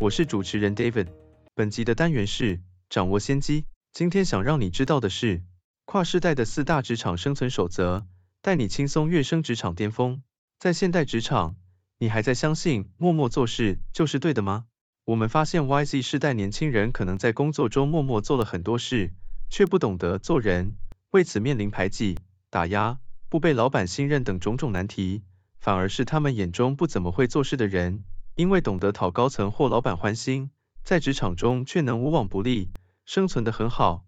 [0.00, 1.06] 我是主持人 David。
[1.54, 3.64] 本集的单元是掌握先机。
[3.92, 5.42] 今天想让你知道的是
[5.84, 8.04] 跨世代的四大职场生存守则，
[8.42, 10.22] 带你轻松跃升职场巅峰。
[10.58, 11.54] 在现代职场，
[11.98, 14.66] 你还在相信默默做事就是对的吗？
[15.04, 19.12] 我们发现 YZ 世代年轻人可能在工作中默默做了很多事，
[19.48, 20.74] 却不懂得做人。
[21.12, 22.18] 为此面临排挤、
[22.50, 25.22] 打压、不被老板信任等种种难题，
[25.60, 28.02] 反而是他们眼中不怎么会做事的人，
[28.36, 30.50] 因为懂得讨高层或老板欢心，
[30.82, 32.70] 在职场中却能无往不利，
[33.04, 34.04] 生存得很好。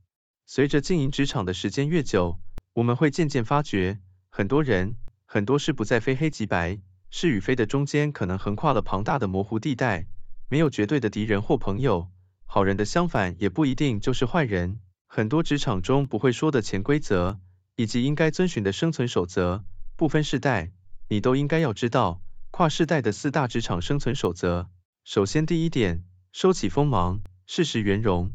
[0.46, 2.41] 随着经营职场的时间越久，
[2.72, 10.06] 我们会渐渐发觉，很多人、很多事不再非黑即白，是与非的中间可能横跨了庞大的模糊地带，
[10.48, 12.08] 没有绝对的敌人或朋友，
[12.47, 14.80] 好人的相反也不一定就是坏人。
[15.06, 17.38] 很多职场中不会说的潜规则，
[17.77, 20.72] 以及应该遵循的生存守则，不分世代，
[21.08, 22.20] 你都应该要知道。
[22.56, 24.70] 跨世代的四大职场生存守则。
[25.04, 28.32] 首先，第一点，收起锋芒，适时圆融。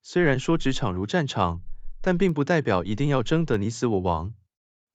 [0.00, 1.60] 虽然说职场如战场，
[2.00, 4.32] 但并不代表一定要争得你死我亡。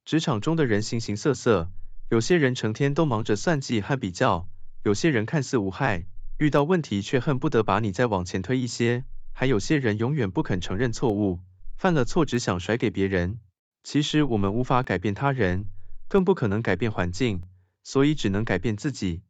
[0.03, 1.71] 职场中的人形形色色，
[2.09, 4.49] 有些人成天都忙着算计和比较，
[4.83, 6.07] 有些人看似无害，
[6.39, 9.05] 遇到问题却恨不得把你再往前推一些。
[9.31, 11.39] 还有些人永远不肯承认错误，
[11.77, 13.37] 犯了错只想甩给别人。
[13.83, 15.67] 其实我们无法改变他人，
[16.07, 17.43] 更不可能改变环境，
[17.83, 19.21] 所以只能改变自己。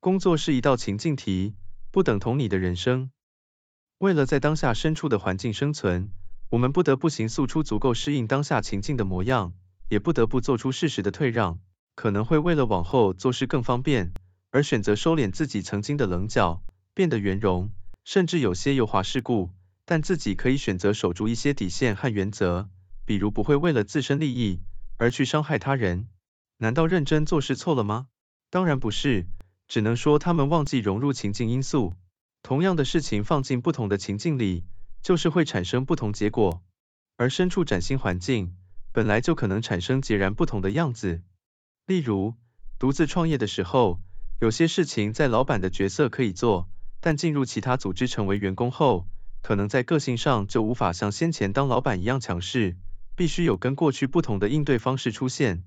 [0.00, 1.54] 工作是一道情境题，
[1.90, 3.10] 不等同你的人生。
[3.98, 6.10] 为了在当下身处的环境生存，
[6.50, 9.54] 我们不得不形塑出足够适应当下情境的模样，
[9.88, 11.58] 也不得不做出适时的退让。
[11.94, 14.12] 可能会为了往后做事更方便，
[14.50, 16.62] 而选择收敛自己曾经的棱角，
[16.92, 17.70] 变得圆融。
[18.04, 19.50] 甚至有些油滑世故，
[19.86, 22.68] 但自己可以选择守住一些底线和原则，
[23.06, 24.60] 比如不会为了自身利益
[24.98, 26.06] 而去伤害他人。
[26.58, 28.08] 难道认真做事错了吗？
[28.50, 29.26] 当然不是，
[29.68, 31.94] 只能说他们忘记融入情境因素。
[32.42, 34.64] 同样的事情放进不同的情境里，
[35.02, 36.62] 就是会产生不同结果。
[37.16, 38.54] 而身处崭新环境，
[38.92, 41.22] 本来就可能产生截然不同的样子。
[41.86, 42.34] 例如，
[42.78, 44.00] 独自创业的时候，
[44.40, 46.68] 有些事情在老板的角色可以做。
[47.00, 49.06] 但进入其他组织成为员工后，
[49.42, 52.76] 可能在个性上就无法像先前当老板一样强势，
[53.14, 55.62] 必须有跟过去不同的应对方式出现。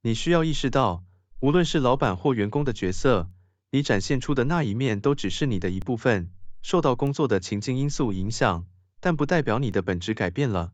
[0.00, 1.04] 你需要意识到，
[1.40, 3.30] 无论是老板或员工的角色，
[3.70, 6.30] 你展现出的那一面都只是你的一部分，
[6.62, 8.66] 受到工作的情境因素影响，
[9.00, 10.72] 但不代表你的本质改变了。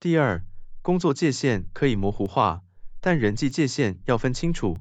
[0.00, 0.44] 第二，
[0.80, 2.62] 工作界限可以模糊化，
[3.00, 4.78] 但人际界限要分清楚。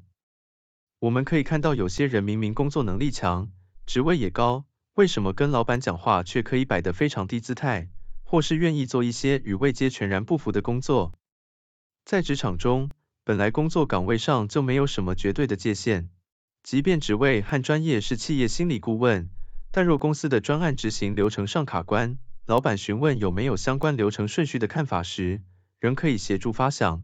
[1.00, 3.52] 我们可以看到有些人明明工作能力强，
[3.86, 7.90] 职位也高，为什么跟老板讲话却可以摆得非常低姿态，
[8.24, 11.12] 或是愿意做一些与位阶全然不符的工作？
[12.06, 12.90] 在职场中，
[13.24, 16.10] 本来工作岗位上就没有什么绝对的界限，
[16.64, 19.30] 即便职位和专业是企业心理顾问，
[19.72, 22.18] 但若公司的专案执行流程上卡关，
[22.48, 25.42] 老板询问有没有相关流程顺序的看法时，
[25.80, 27.04] 仍可以协助发想。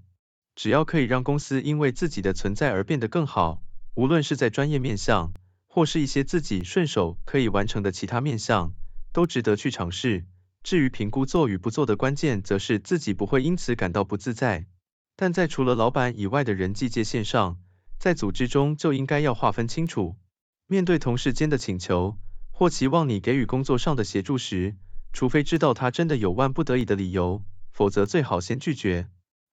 [0.56, 3.61] 只要可以让公司因为自己的存在而变得更好，
[3.94, 5.33] 无论是在专业面向。
[5.69, 8.73] 或是一些自己顺手可以完成的其他面向，
[9.13, 10.25] 都值得去尝试。
[10.63, 14.66] 至于评估做与不做的关键，则是自己不会因此感到不自在。
[15.17, 17.57] 但在除了老板以外的人际界限上，
[17.97, 20.16] 在组织中就应该要划分清楚。
[20.67, 22.17] 面对同事间的请求，
[22.51, 24.75] 或期望你给予工作上的协助时，
[25.11, 29.07] 除非知道他真的有万不得已的理由，否则最好先拒绝，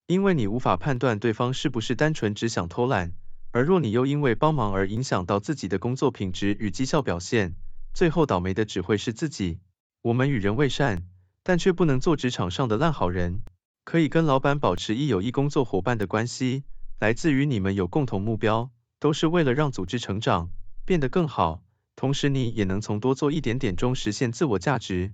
[0.07, 3.15] 因为你无法判断对方是不是单纯只想偷懒。
[3.51, 7.55] 而若你又因为帮忙而影响到自己的工作品质与绩效表现，
[7.95, 9.61] 最后倒霉的只会是自己。
[10.03, 11.07] 我们与人为善，
[11.43, 13.41] 但却不能做职场上的烂好人。
[13.85, 16.65] 可以跟老板保持一有一工作伙伴的关系，
[16.99, 20.51] 来自于你们有共同目标，都是为了让组织成长，
[20.87, 21.63] 变得更好。
[21.95, 25.13] 同时你也能从多做一点点中实现自我价值。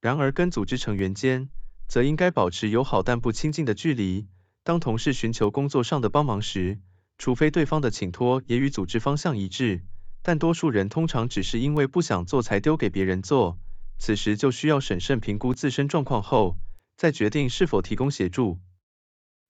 [0.00, 1.48] 然而跟组织成员间，
[1.88, 4.28] 则应该保持友好但不亲近的距离。
[4.62, 6.78] 当同事寻求工作上的帮忙时，
[7.16, 9.82] 除非对方的请托也与组织方向一致，
[10.22, 13.58] 但多数人通常只是因为不想做才丢给别人做，
[13.98, 16.58] 此时就需要审慎评估自身状况后，
[17.00, 18.58] 再决定是否提供协助。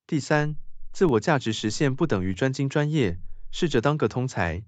[0.06, 0.54] 第三，
[0.92, 3.18] 自我价值实现不等于专精专业，
[3.50, 4.62] 试着当个通才。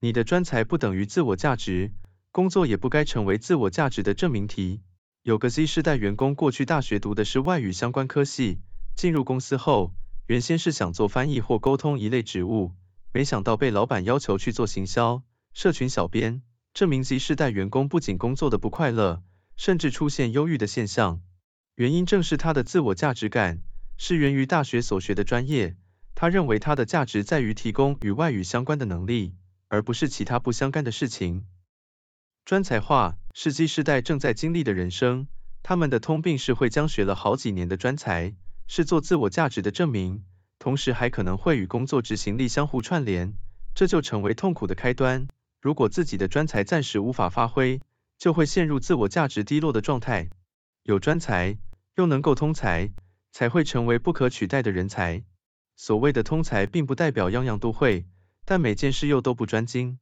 [0.00, 1.92] 你的专才不等于自我价值，
[2.32, 4.80] 工作也不该成为自我价值的证明题。
[5.20, 8.58] 有个 Z 世代员工过去大学读的是外语相关科系，
[8.96, 9.92] 进入公司后，
[10.26, 12.72] 原先是想做翻译或沟通一类职务，
[13.12, 15.22] 没想到被老板要求去做行销、
[15.52, 16.40] 社群小编。
[16.72, 19.22] 这名 Z 世代员工不仅工作的不快乐，
[19.58, 21.20] 甚至出现忧郁的现象。
[21.76, 23.60] 原因正是他的自我价值感
[23.96, 25.76] 是源于大学所学的专业，
[26.14, 29.34] 他认为他的价值在于提供与外语相关的能力，
[29.66, 31.46] 而不是其他不相干的事情。
[32.44, 35.26] 专才化是 Z 世代正在经历的人生，
[35.64, 38.36] 他们的通病是会将学了好几年的专才
[38.68, 40.22] 视作自我价值的证明，
[40.60, 43.34] 同时还可能会与工作执行力相互串联，
[43.74, 45.26] 这就成为痛苦的开端。
[45.60, 47.80] 如果自己的专才暂时无法发挥，
[48.16, 50.30] 就会陷入自我价值低落的状态。
[50.84, 51.56] 有专才
[51.96, 52.92] 又能够通才，
[53.32, 55.24] 才会成为不可取代的人才。
[55.76, 58.04] 所谓的通才，并不代表样样都会，
[58.44, 59.98] 但每件事又都不专精。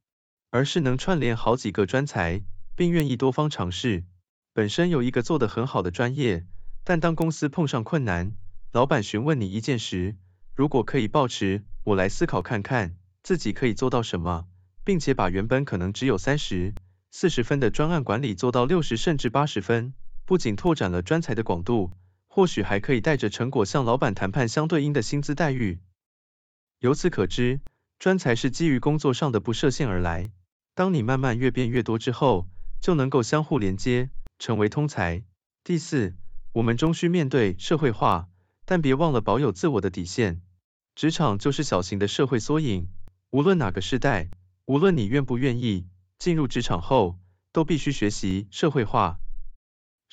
[0.49, 2.43] 而是能串联好几个专才，
[2.75, 4.03] 并愿意多方尝试。
[4.53, 6.45] 本身有一个做得很好的专业，
[6.83, 8.33] 但当公司碰上困难，
[8.73, 10.17] 老板询问你意见时，
[10.53, 14.45] 如果可以保持我来思考看看自己可以做到什么，
[14.83, 16.75] 并且把原本可能只有三十、
[17.09, 19.95] 四十分的专案管理做到六十甚至八十分，
[20.25, 21.91] 不仅拓展了专才的广度，
[22.27, 25.79] 或许还可以带着成果向老板谈判相对应的薪资待遇。
[26.79, 27.61] 由此可知，
[27.99, 30.31] 专才是基于工作上的不设限而来。
[30.75, 32.47] 当你慢慢越变越多之后，
[32.81, 34.09] 就能够相互连接，
[34.39, 35.23] 成为通才。
[35.63, 36.15] 第四，
[36.51, 38.27] 我们终需面对社会化，
[38.65, 40.41] 但别忘了保有自我的底线。
[40.95, 42.89] 职场就是小型的社会缩影，
[43.29, 44.29] 无论哪个时代，
[44.65, 45.87] 无论你愿不愿意，
[46.17, 47.19] 进入职场后，
[47.51, 49.19] 都必须学习社会化。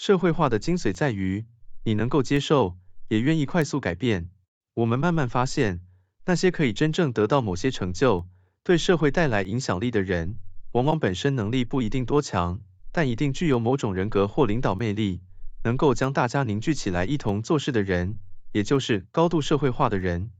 [0.00, 1.44] 社会化的精髓在于，
[1.84, 4.30] 你能够接受，也愿意快速改变。
[4.72, 5.82] 我们慢慢发现，
[6.24, 8.26] 那些可以真正得到某些成就，
[8.64, 10.36] 对社会带来影响力的人。
[10.72, 12.62] 往往本身能力不一定多强，
[12.92, 15.20] 但一定具有某种人格或领导魅力，
[15.64, 18.16] 能够将大家凝聚起来一同做事的人，
[18.52, 20.30] 也就是高度社会化的人。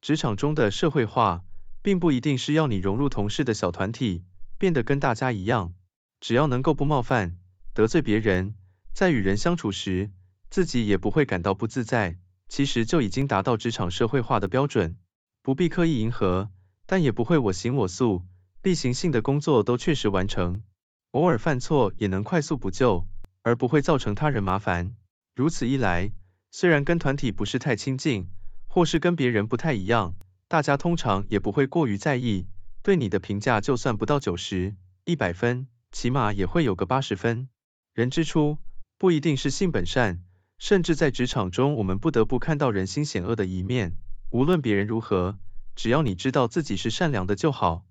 [0.00, 1.42] 职场中的社会化，
[1.82, 4.22] 并不一定是要你融入同事的小团体，
[4.58, 5.74] 变得跟大家一样，
[6.20, 7.36] 只要能够不冒犯、
[7.74, 8.54] 得罪别人，
[8.98, 10.10] 在与人相处时，
[10.50, 12.18] 自己也不会感到不自在，
[12.48, 14.96] 其实就已经达到职场社会化的标准。
[15.40, 16.50] 不必刻意迎合，
[16.84, 18.24] 但也不会我行我素。
[18.60, 20.64] 例行性的工作都确实完成，
[21.12, 23.06] 偶尔犯错也能快速补救，
[23.42, 24.96] 而不会造成他人麻烦。
[25.36, 26.10] 如此一来，
[26.50, 28.26] 虽然跟团体不是太亲近，
[28.66, 30.16] 或是跟别人不太一样，
[30.48, 32.48] 大家通常也不会过于在意，
[32.82, 34.74] 对你的评价就算不到九十、
[35.04, 37.48] 一百分，起码也会有个八十分。
[37.94, 38.58] 人之初，
[38.98, 40.24] 不一定是性本善，
[40.58, 43.92] 甚至在职场中，我们不得不看到人心险恶的一面。
[44.30, 45.38] 无论别人如何，
[45.76, 47.86] 只要你知道自己是善良的就好。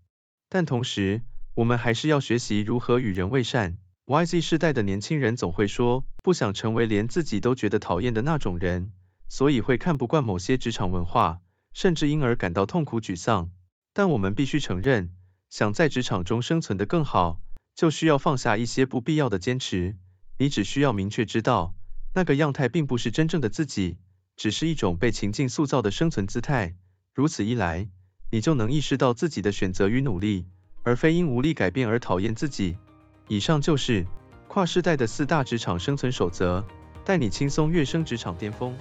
[0.49, 1.21] 但同时，
[1.55, 3.77] 我们还是要学习如何与人为善。
[4.05, 8.91] YZ 世代的年轻人总会说，不想成为连自己都觉得讨厌的那种人，
[9.29, 11.39] 所以会看不惯某些职场文化，
[11.73, 13.49] 甚至因而感到痛苦沮丧。
[13.93, 15.11] 但我们必须承认，
[15.49, 17.39] 想在职场中生存的更好，
[17.75, 19.95] 就需要放下一些不必要的坚持。
[20.39, 21.73] 你只需要明确知道，
[22.13, 23.97] 那个样态并不是真正的自己，
[24.35, 26.75] 只是一种被情境塑造的生存姿态。
[27.13, 27.89] 如此一来，
[28.31, 30.45] 你就能意识到自己的选择与努力，
[30.83, 32.77] 而非因无力改变而讨厌自己。
[33.27, 34.05] 以上就是
[34.47, 36.63] 跨世代的四大职场生存守则，
[37.03, 38.77] 带你轻松跃升职场巅峰。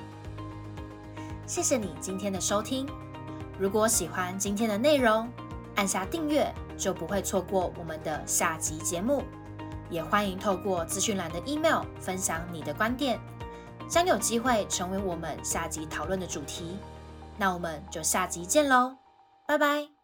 [1.46, 2.86] 谢谢你今天的收听。
[3.58, 5.26] 如果喜欢今天的内容，
[5.76, 9.24] 按下订阅就不会错过我们的下集节目。
[9.90, 13.18] 也欢迎透过资讯栏的 email 分享你的观点，
[13.88, 16.78] 将有机会成为我们下集讨论的主题。
[17.38, 18.96] 那我们就下集见喽！
[19.46, 19.95] 拜拜。